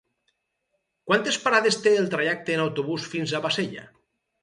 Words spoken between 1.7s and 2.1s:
té el